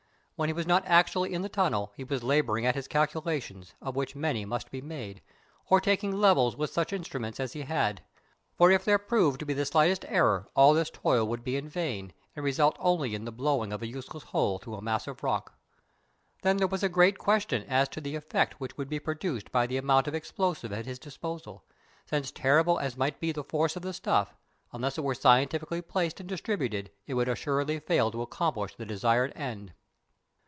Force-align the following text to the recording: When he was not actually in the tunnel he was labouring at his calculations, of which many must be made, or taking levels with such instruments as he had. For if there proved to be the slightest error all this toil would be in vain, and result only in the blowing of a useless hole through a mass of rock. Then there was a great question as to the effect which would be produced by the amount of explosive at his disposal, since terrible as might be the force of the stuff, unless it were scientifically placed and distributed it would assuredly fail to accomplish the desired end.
When 0.37 0.49
he 0.49 0.53
was 0.53 0.65
not 0.65 0.83
actually 0.87 1.35
in 1.35 1.43
the 1.43 1.49
tunnel 1.49 1.93
he 1.95 2.03
was 2.03 2.23
labouring 2.23 2.65
at 2.65 2.73
his 2.73 2.87
calculations, 2.87 3.75
of 3.79 3.95
which 3.95 4.15
many 4.15 4.43
must 4.43 4.71
be 4.71 4.81
made, 4.81 5.21
or 5.69 5.79
taking 5.79 6.13
levels 6.19 6.55
with 6.55 6.71
such 6.71 6.91
instruments 6.91 7.39
as 7.39 7.53
he 7.53 7.61
had. 7.61 8.01
For 8.57 8.71
if 8.71 8.83
there 8.83 8.97
proved 8.97 9.37
to 9.41 9.45
be 9.45 9.53
the 9.53 9.67
slightest 9.67 10.03
error 10.07 10.49
all 10.55 10.73
this 10.73 10.89
toil 10.89 11.27
would 11.27 11.43
be 11.43 11.57
in 11.57 11.69
vain, 11.69 12.11
and 12.35 12.43
result 12.43 12.75
only 12.79 13.13
in 13.13 13.25
the 13.25 13.31
blowing 13.31 13.71
of 13.71 13.83
a 13.83 13.87
useless 13.87 14.23
hole 14.23 14.57
through 14.57 14.73
a 14.73 14.81
mass 14.81 15.05
of 15.05 15.21
rock. 15.21 15.59
Then 16.41 16.57
there 16.57 16.65
was 16.65 16.81
a 16.81 16.89
great 16.89 17.19
question 17.19 17.61
as 17.69 17.87
to 17.89 18.01
the 18.01 18.15
effect 18.15 18.59
which 18.59 18.75
would 18.77 18.89
be 18.89 18.99
produced 18.99 19.51
by 19.51 19.67
the 19.67 19.77
amount 19.77 20.07
of 20.07 20.15
explosive 20.15 20.73
at 20.73 20.87
his 20.87 20.97
disposal, 20.97 21.65
since 22.07 22.31
terrible 22.31 22.79
as 22.79 22.97
might 22.97 23.19
be 23.19 23.31
the 23.31 23.43
force 23.43 23.75
of 23.75 23.83
the 23.83 23.93
stuff, 23.93 24.33
unless 24.73 24.97
it 24.97 25.03
were 25.03 25.13
scientifically 25.13 25.83
placed 25.83 26.19
and 26.19 26.27
distributed 26.27 26.89
it 27.05 27.13
would 27.13 27.29
assuredly 27.29 27.79
fail 27.79 28.09
to 28.09 28.23
accomplish 28.23 28.75
the 28.75 28.87
desired 28.87 29.31
end. 29.35 29.73